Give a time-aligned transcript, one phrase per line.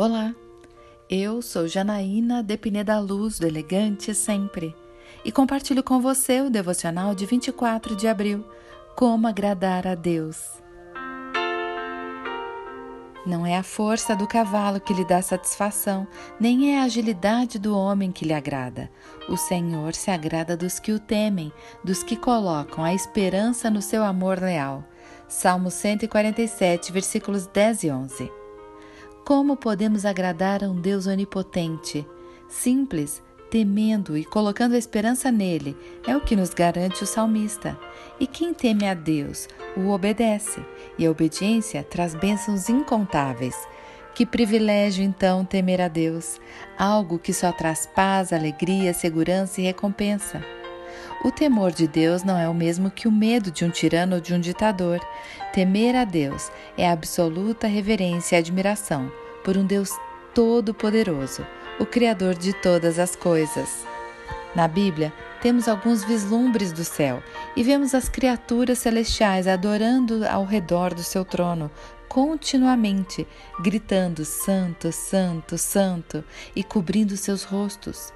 [0.00, 0.32] Olá,
[1.10, 4.72] eu sou Janaína de Pineda Luz, do Elegante Sempre,
[5.24, 8.44] e compartilho com você o devocional de 24 de abril,
[8.94, 10.62] Como Agradar a Deus.
[13.26, 16.06] Não é a força do cavalo que lhe dá satisfação,
[16.38, 18.88] nem é a agilidade do homem que lhe agrada.
[19.28, 24.04] O Senhor se agrada dos que o temem, dos que colocam a esperança no seu
[24.04, 24.84] amor leal.
[25.26, 28.37] Salmo 147, versículos 10 e 11.
[29.24, 32.06] Como podemos agradar a um Deus onipotente?
[32.48, 35.76] Simples, temendo e colocando a esperança nele,
[36.06, 37.78] é o que nos garante o salmista.
[38.18, 40.64] E quem teme a Deus, o obedece,
[40.98, 43.54] e a obediência traz bênçãos incontáveis.
[44.14, 46.40] Que privilégio, então, temer a Deus,
[46.76, 50.42] algo que só traz paz, alegria, segurança e recompensa.
[51.24, 54.20] O temor de Deus não é o mesmo que o medo de um tirano ou
[54.20, 55.00] de um ditador.
[55.52, 59.10] Temer a Deus é absoluta reverência e admiração
[59.44, 59.90] por um Deus
[60.34, 61.46] todo-poderoso,
[61.80, 63.86] o Criador de todas as coisas.
[64.54, 67.22] Na Bíblia, temos alguns vislumbres do céu
[67.54, 71.70] e vemos as criaturas celestiais adorando ao redor do seu trono,
[72.08, 73.26] continuamente,
[73.60, 76.24] gritando Santo, Santo, Santo
[76.56, 78.12] e cobrindo seus rostos.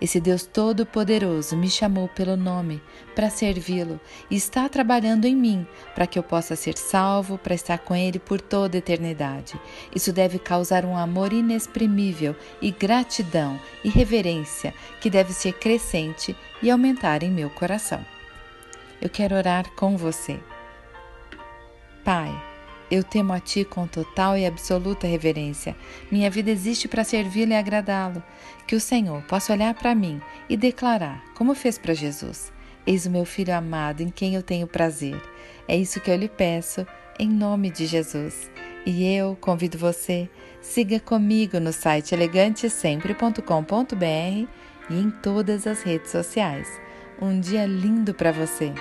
[0.00, 2.82] Esse Deus Todo-Poderoso me chamou pelo nome
[3.14, 3.98] para servi-lo
[4.30, 8.18] e está trabalhando em mim para que eu possa ser salvo, para estar com Ele
[8.18, 9.58] por toda a eternidade.
[9.94, 16.70] Isso deve causar um amor inexprimível e gratidão e reverência que deve ser crescente e
[16.70, 18.04] aumentar em meu coração.
[19.00, 20.38] Eu quero orar com você.
[22.04, 22.32] Pai,
[22.90, 25.76] eu temo a Ti com total e absoluta reverência.
[26.10, 28.22] Minha vida existe para servi-lo e agradá-lo.
[28.66, 32.52] Que o Senhor possa olhar para mim e declarar, como fez para Jesus:
[32.86, 35.20] Eis o meu filho amado em quem eu tenho prazer.
[35.68, 36.86] É isso que eu lhe peço,
[37.18, 38.50] em nome de Jesus.
[38.84, 44.48] E eu convido você, siga comigo no site elegantesempre.com.br
[44.88, 46.68] e em todas as redes sociais.
[47.20, 48.72] Um dia lindo para você!